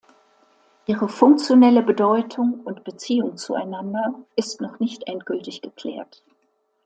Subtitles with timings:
[0.87, 6.23] Ihre funktionelle Bedeutung und Beziehung zueinander ist noch nicht endgültig geklärt.